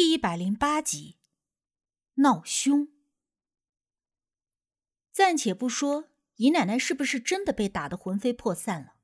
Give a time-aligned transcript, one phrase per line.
[0.00, 1.16] 第一百零八集，
[2.14, 2.86] 闹凶。
[5.10, 6.04] 暂且不说
[6.36, 8.94] 姨奶奶是不是真的被打得魂飞魄散了，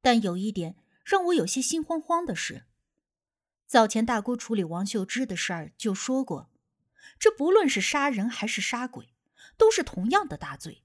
[0.00, 2.64] 但有一点让我有些心慌慌的是，
[3.66, 6.48] 早前大姑处理王秀芝的事儿就说过，
[7.18, 9.16] 这不论是杀人还是杀鬼，
[9.56, 10.84] 都是同样的大罪，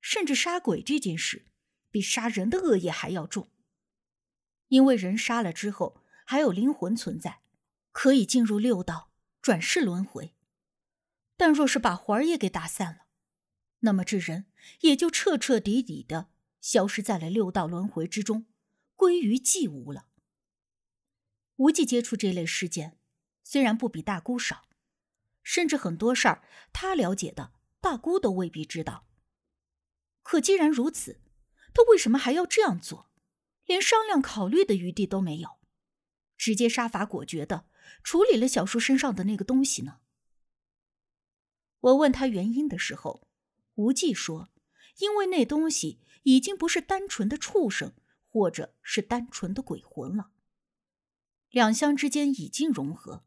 [0.00, 1.44] 甚至杀鬼这件事
[1.90, 3.50] 比杀人的恶业还要重，
[4.68, 7.42] 因为人杀了之后还有灵魂存在。
[7.98, 10.34] 可以进入六道转世轮回，
[11.34, 13.06] 但若是把魂儿也给打散了，
[13.78, 14.44] 那么这人
[14.80, 16.28] 也就彻彻底底的
[16.60, 18.44] 消失在了六道轮回之中，
[18.94, 20.08] 归于寂无了。
[21.56, 22.98] 无忌接触这类事件，
[23.42, 24.68] 虽然不比大姑少，
[25.42, 26.44] 甚至很多事儿
[26.74, 29.06] 他了解的，大姑都未必知道。
[30.22, 31.22] 可既然如此，
[31.72, 33.10] 他为什么还要这样做？
[33.64, 35.58] 连商量考虑的余地都没有，
[36.36, 37.70] 直接杀伐果决的。
[38.02, 40.00] 处理了小叔身上的那个东西呢？
[41.80, 43.28] 我问他原因的时候，
[43.74, 44.50] 无忌说
[44.98, 47.92] ：“因为那东西已经不是单纯的畜生，
[48.26, 50.30] 或者是单纯的鬼魂了。
[51.50, 53.24] 两相之间已经融合，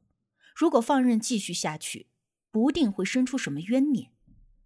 [0.56, 2.08] 如果放任继续下去，
[2.52, 4.12] 不定会生出什么冤孽。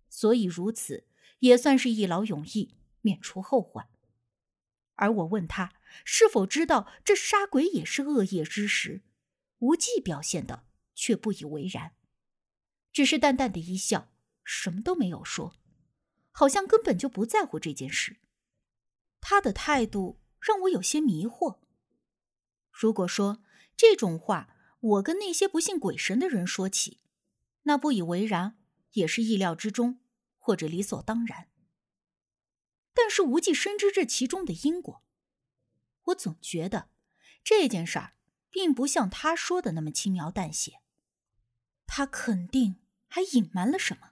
[0.09, 1.07] 所以如此，
[1.39, 3.89] 也算是一劳永逸，免除后患。”
[4.95, 5.73] 而我问他
[6.05, 9.01] 是否知道这杀鬼也是恶业之时，
[9.63, 11.95] 无忌表现的却不以为然，
[12.91, 14.11] 只是淡淡的一笑，
[14.43, 15.55] 什么都没有说，
[16.31, 18.17] 好像根本就不在乎这件事。
[19.21, 21.61] 他的态度让我有些迷惑。
[22.71, 23.41] 如果说
[23.77, 26.99] 这种话我跟那些不信鬼神的人说起，
[27.61, 28.59] 那不以为然
[28.91, 30.01] 也是意料之中
[30.37, 31.49] 或者理所当然。
[32.93, 35.05] 但是无忌深知这其中的因果，
[36.07, 36.89] 我总觉得
[37.41, 38.17] 这件事儿。
[38.53, 40.83] 并不像他说的那么轻描淡写，
[41.87, 44.11] 他肯定还隐瞒了什么。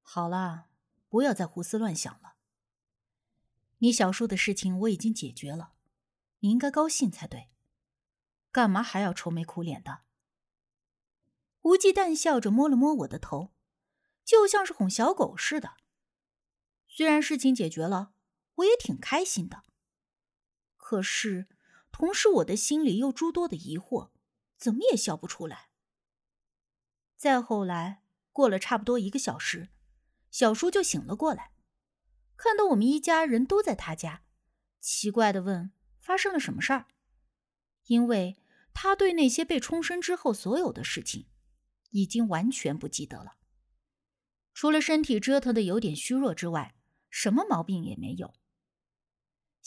[0.00, 0.70] 好了，
[1.10, 2.36] 不要再胡思乱想了。
[3.80, 5.74] 你小叔的事情我已经解决了，
[6.38, 7.50] 你应该高兴才对，
[8.50, 10.04] 干嘛还要愁眉苦脸的？
[11.60, 13.52] 无忌淡笑着摸了摸我的头，
[14.24, 15.76] 就像是哄小狗似的。
[16.88, 18.14] 虽然事情解决了，
[18.54, 19.62] 我也挺开心的，
[20.78, 21.48] 可是。
[21.98, 24.10] 同时，我的心里又诸多的疑惑，
[24.56, 25.70] 怎么也笑不出来。
[27.16, 29.70] 再后来，过了差不多一个小时，
[30.30, 31.50] 小叔就醒了过来，
[32.36, 34.22] 看到我们一家人都在他家，
[34.78, 36.86] 奇怪的问：“发生了什么事儿？”
[37.86, 38.36] 因为
[38.72, 41.26] 他对那些被冲身之后所有的事情，
[41.90, 43.38] 已经完全不记得了，
[44.54, 46.76] 除了身体折腾的有点虚弱之外，
[47.10, 48.34] 什么毛病也没有。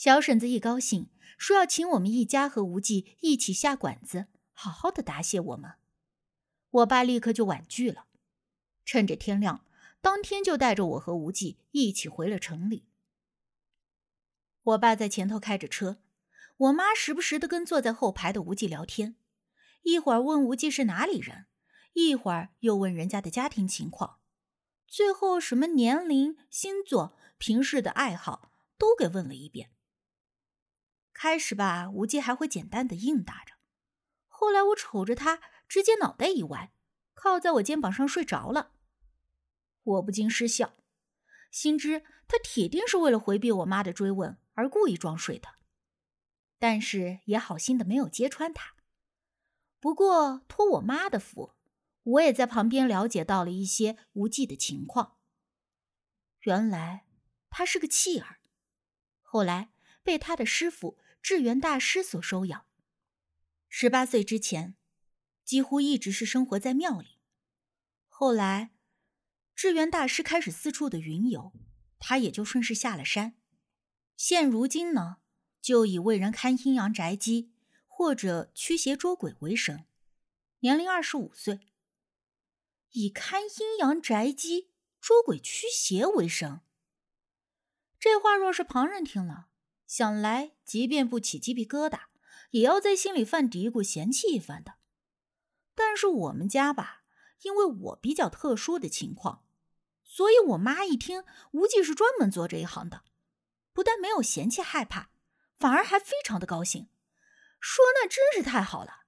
[0.02, 5.74] 小婶子一高兴，说要请我们一家和无忌一起下馆子，好好的答谢我们。
[6.70, 8.08] 我爸立刻就婉拒了，
[8.84, 9.64] 趁着天亮，
[10.00, 12.88] 当天就带着我和无忌一起回了城里。
[14.64, 15.98] 我爸在前头开着车，
[16.56, 19.14] 我妈时不时的跟坐在后排的无忌聊天，
[19.82, 21.46] 一会儿问无忌是哪里人，
[21.92, 24.18] 一会儿又问人家的家庭情况，
[24.88, 29.70] 最后什么年龄、星座、平时的爱好都给问了一遍。
[31.22, 33.54] 开始吧，无忌还会简单的应答着，
[34.26, 36.72] 后来我瞅着他，直接脑袋一歪，
[37.14, 38.72] 靠在我肩膀上睡着了。
[39.84, 40.74] 我不禁失笑，
[41.52, 45.48] 心知他铁定是为了回避我妈的追问而故意装睡的，
[46.58, 48.74] 但是也好心的没有揭穿他。
[49.78, 51.52] 不过托我妈的福，
[52.02, 55.18] 我也在旁边了解到了一些无忌的情况。
[56.40, 57.06] 原来
[57.48, 58.40] 他是个弃儿，
[59.20, 59.70] 后来
[60.02, 60.98] 被他的师傅。
[61.22, 62.66] 智源大师所收养，
[63.68, 64.74] 十八岁之前，
[65.44, 67.20] 几乎一直是生活在庙里。
[68.08, 68.74] 后来，
[69.54, 71.52] 智源大师开始四处的云游，
[72.00, 73.36] 他也就顺势下了山。
[74.16, 75.18] 现如今呢，
[75.60, 77.52] 就以为人看阴阳宅基
[77.86, 79.84] 或者驱邪捉鬼为生，
[80.58, 81.68] 年龄二十五岁。
[82.90, 86.62] 以看阴阳宅基、捉鬼驱邪为生，
[88.00, 89.50] 这话若是旁人听了，
[89.94, 92.04] 想来，即便不起鸡皮疙瘩，
[92.52, 94.76] 也要在心里犯嘀咕、嫌弃一番的。
[95.74, 97.02] 但是我们家吧，
[97.42, 99.44] 因为我比较特殊的情况，
[100.02, 103.02] 所以我妈一听无忌是专门做这一行的，
[103.74, 105.10] 不但没有嫌弃害怕，
[105.58, 106.88] 反而还非常的高兴，
[107.60, 109.02] 说那真是太好了，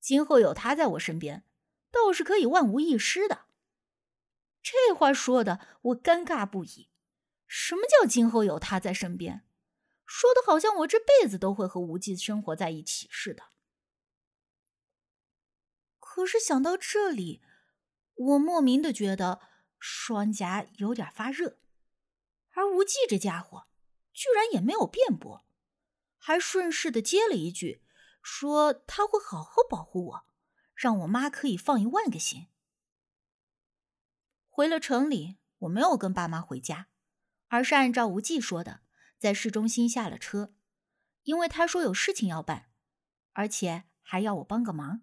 [0.00, 1.44] 今后有他在我身边，
[1.90, 3.42] 倒是可以万无一失的。
[4.62, 6.88] 这话说的我尴尬不已。
[7.46, 9.44] 什么叫今后有他在身边？
[10.12, 13.44] 说的好像我这辈子都会和无忌生活在一起似的。
[16.00, 17.40] 可是想到这里，
[18.14, 19.40] 我莫名的觉得
[19.78, 21.60] 双颊有点发热，
[22.50, 23.68] 而无忌这家伙
[24.12, 25.46] 居然也没有辩驳，
[26.18, 27.84] 还顺势的接了一句，
[28.20, 30.26] 说他会好好保护我，
[30.74, 32.48] 让我妈可以放一万个心。
[34.48, 36.88] 回了城里，我没有跟爸妈回家，
[37.46, 38.80] 而是按照无忌说的，
[39.20, 40.54] 在市中心下了车，
[41.24, 42.70] 因为他说有事情要办，
[43.32, 45.02] 而且还要我帮个忙。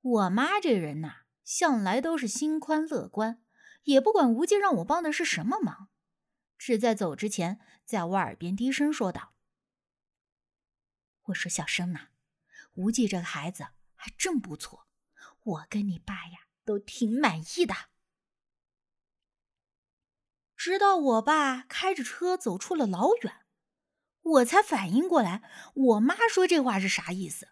[0.00, 3.40] 我妈这人呐，向来都是心宽乐观，
[3.84, 5.88] 也不管无忌让我帮的是什么忙，
[6.58, 9.34] 只在走之前，在我耳边低声说道
[11.26, 12.08] ：“我说小生呐，
[12.72, 14.88] 无忌这个孩子还真不错，
[15.44, 17.72] 我跟你爸呀都挺满意的。”
[20.64, 23.44] 直到我爸开着车走出了老远，
[24.20, 25.42] 我才反应过来，
[25.74, 27.48] 我妈说这话是啥意思，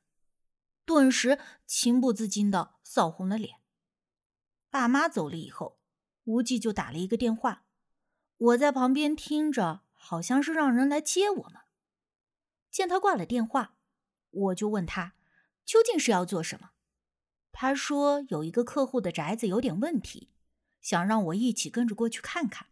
[0.85, 3.57] 顿时情不自禁的臊红了脸。
[4.71, 5.81] 爸妈走了以后，
[6.23, 7.65] 无忌就打了一个电话，
[8.37, 11.62] 我在旁边听着，好像是让人来接我们。
[12.71, 13.75] 见他挂了电话，
[14.31, 15.15] 我就问他
[15.65, 16.71] 究竟是要做什么。
[17.51, 20.31] 他说有一个客户的宅子有点问题，
[20.81, 22.69] 想让我一起跟着过去看看。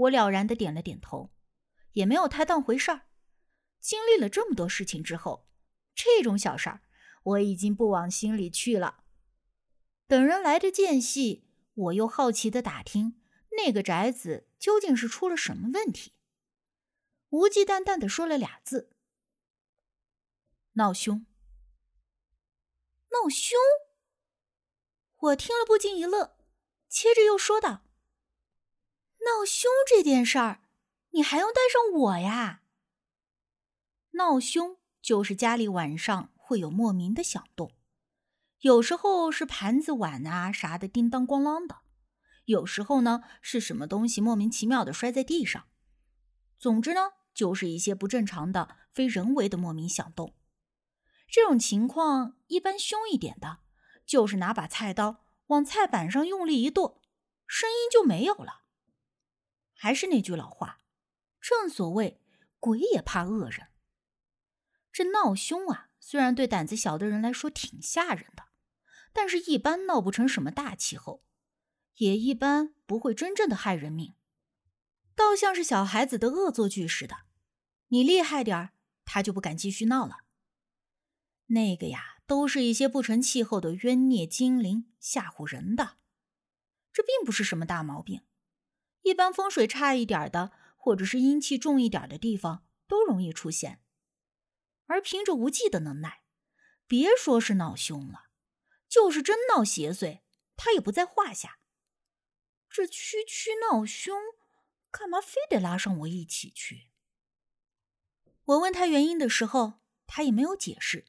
[0.00, 1.30] 我了然的点了点头，
[1.92, 3.02] 也没有太当回事儿。
[3.80, 5.46] 经历了这么多事情之后，
[5.94, 6.82] 这种小事儿
[7.22, 9.04] 我已经不往心里去了。
[10.06, 13.20] 等人来的间隙，我又好奇的打听
[13.58, 16.14] 那个宅子究竟是出了什么问题。
[17.28, 18.96] 无忌淡淡的说了俩字
[20.74, 21.26] ：“闹凶。”
[23.12, 23.58] 闹凶。
[25.18, 26.38] 我听了不禁一乐，
[26.88, 27.89] 接着又说道。
[29.30, 30.60] 闹凶这件事儿，
[31.10, 32.62] 你还用带上我呀？
[34.12, 37.72] 闹凶就是家里晚上会有莫名的响动，
[38.58, 41.78] 有时候是盘子碗啊啥的叮当咣啷的，
[42.46, 45.68] 有时候呢是什么东西莫名其妙的摔在地上。
[46.58, 50.34] 总之呢，就是一些不正常的、非人为的莫名响动。
[51.28, 53.60] 这种情况一般凶一点的，
[54.04, 57.00] 就是拿把菜刀往菜板上用力一剁，
[57.46, 58.64] 声音就没有了。
[59.82, 60.82] 还是那句老话，
[61.40, 62.20] 正所谓
[62.58, 63.68] 鬼也怕恶人。
[64.92, 68.48] 这闹凶啊，虽然对胆子小的人来说挺吓人的，
[69.14, 71.24] 但是一般闹不成什么大气候，
[71.94, 74.14] 也一般不会真正的害人命，
[75.14, 77.20] 倒像是小孩子的恶作剧似的。
[77.88, 78.74] 你厉害点儿，
[79.06, 80.24] 他就不敢继续闹了。
[81.46, 85.96] 那个呀，都是一些不成气候的冤孽精灵吓唬人的，
[86.92, 88.20] 这并不是什么大毛病。
[89.02, 93.82] 一般风水差一点的，或者是阴气重一点的地方，都容易出现。
[94.86, 96.22] 而凭着无忌的能耐，
[96.86, 98.26] 别说是闹凶了，
[98.88, 100.20] 就是真闹邪祟，
[100.56, 101.58] 他也不在话下。
[102.68, 104.16] 这区区闹凶，
[104.90, 106.90] 干嘛非得拉上我一起去？
[108.44, 111.06] 我问他原因的时候，他也没有解释，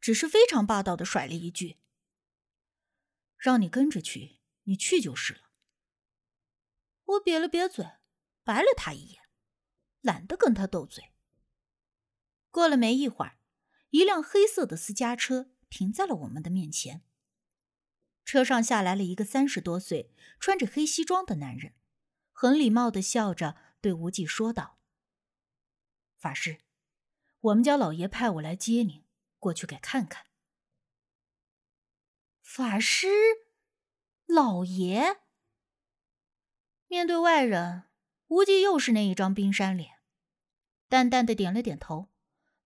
[0.00, 1.78] 只是非常霸道的甩了一句
[3.38, 5.41] ：“让你跟着去，你去就是了。”
[7.12, 7.84] 我瘪了瘪嘴，
[8.44, 9.22] 白了他一眼，
[10.00, 11.12] 懒得跟他斗嘴。
[12.50, 13.38] 过了没一会儿，
[13.90, 17.02] 一辆黑色的私家车停在了我们的面前。
[18.24, 21.74] 车上下来了一个三十多岁、穿着黑西装的男人，
[22.32, 24.78] 很礼貌的笑着对无忌说道
[26.16, 26.60] ：“法师，
[27.40, 29.04] 我们家老爷派我来接您，
[29.38, 30.26] 过去给看看。”
[32.40, 33.08] 法师，
[34.26, 35.21] 老爷。
[36.92, 37.84] 面对外人，
[38.26, 40.00] 无忌又是那一张冰山脸，
[40.90, 42.10] 淡淡的点了点头，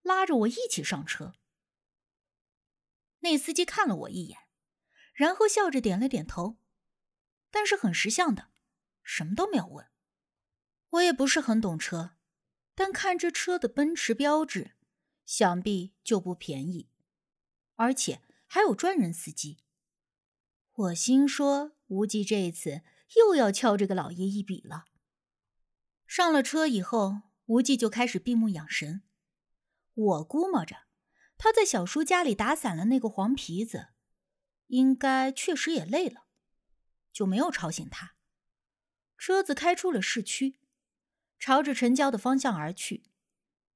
[0.01, 1.35] 拉着我一起上车。
[3.19, 4.37] 那司机看了我一眼，
[5.13, 6.57] 然后笑着点了点头，
[7.49, 8.49] 但是很识相的，
[9.01, 9.87] 什么都没有问。
[10.89, 12.17] 我也不是很懂车，
[12.75, 14.75] 但看这车的奔驰标志，
[15.25, 16.89] 想必就不便宜，
[17.75, 19.59] 而且还有专人司机。
[20.73, 22.81] 我心说，无忌这一次。
[23.15, 24.85] 又要敲这个老爷一笔了。
[26.05, 29.03] 上了车以后，无忌就开始闭目养神。
[29.93, 30.83] 我估摸着，
[31.37, 33.87] 他在小叔家里打散了那个黄皮子，
[34.67, 36.27] 应该确实也累了，
[37.11, 38.15] 就没有吵醒他。
[39.17, 40.59] 车子开出了市区，
[41.39, 43.05] 朝着城郊的方向而去。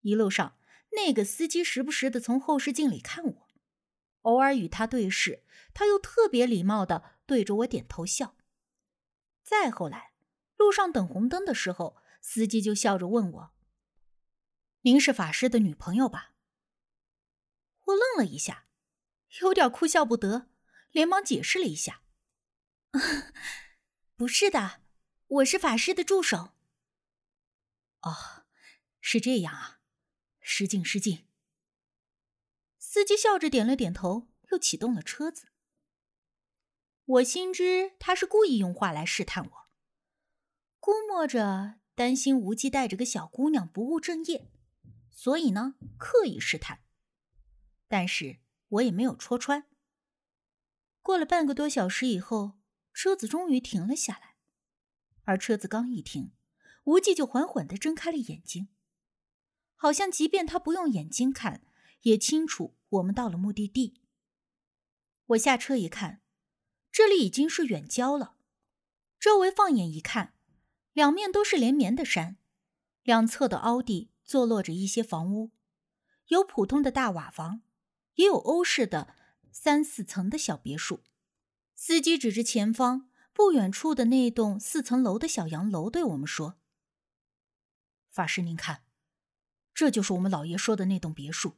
[0.02, 0.58] 一路上，
[0.92, 3.50] 那个司机时不时的从后视镜里看我，
[4.22, 8.36] 偶尔与他对视，他又特别礼貌的对着我点头笑。
[9.42, 10.14] 再后来，
[10.56, 13.54] 路上等红灯的时候，司机就笑着问我
[14.82, 16.34] ：“您是法师的女朋友吧？”
[17.86, 18.68] 我愣了一下，
[19.42, 20.50] 有点哭笑不得，
[20.92, 22.04] 连忙解释了一下
[24.16, 24.82] ：“不是的，
[25.28, 26.54] 我是法师的助手。”
[28.02, 28.46] 哦，
[29.02, 29.82] 是这样啊，
[30.40, 31.28] 失敬失敬。
[32.78, 35.51] 司机笑着点了点头，又启动了车子。
[37.12, 39.52] 我心知他是故意用话来试探我，
[40.80, 44.50] 估摸着担心无忌带着个小姑娘不务正业，
[45.10, 46.84] 所以呢刻意试探。
[47.90, 48.40] 但是
[48.70, 49.68] 我也没有戳穿。
[51.02, 52.54] 过了半个多小时以后，
[52.94, 54.38] 车子终于停了下来，
[55.26, 56.32] 而车子刚一停，
[56.86, 58.70] 无忌就缓缓的睁开了眼睛，
[59.76, 61.66] 好像即便他不用眼睛看，
[62.04, 64.02] 也清楚我们到了目的地。
[65.26, 66.21] 我下车一看。
[66.92, 68.36] 这里已经是远郊了，
[69.18, 70.34] 周围放眼一看，
[70.92, 72.38] 两面都是连绵的山，
[73.04, 75.52] 两侧的凹地坐落着一些房屋，
[76.28, 77.62] 有普通的大瓦房，
[78.16, 79.16] 也有欧式的
[79.52, 81.02] 三四层的小别墅。
[81.74, 86.60] 司机指着前方不远处的那栋四层楼的小洋楼，对我们说
[88.12, 88.84] ：“法师，您看，
[89.74, 91.56] 这就是我们老爷说的那栋别墅。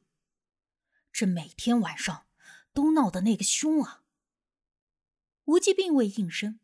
[1.12, 2.28] 这每天晚上
[2.72, 4.02] 都闹得那个凶啊！”
[5.46, 6.60] 无忌并未应声，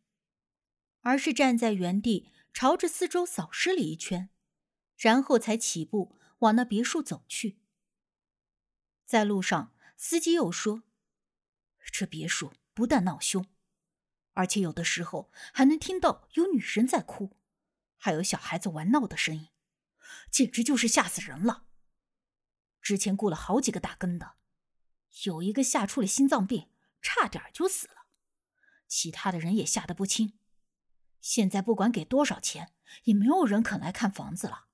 [1.02, 4.30] 而是站在原地，朝着四周扫视了一圈，
[4.98, 7.60] 然后才起步往那别墅走去。
[9.06, 10.84] 在路上，司机又说
[11.92, 13.46] ：“这别墅不但闹凶，
[14.34, 17.36] 而且有的时候还能听到有女人在哭，
[17.98, 19.50] 还有小孩子玩闹的声音，
[20.32, 21.66] 简直就是吓死人了。
[22.82, 24.36] 之前雇了好几个打更的，
[25.26, 26.70] 有一个吓出了心脏病，
[27.02, 27.96] 差点就死了。”
[28.90, 30.34] 其他的人也吓得不轻，
[31.22, 34.66] 现在不管给多少钱，也没有人肯来看房子了。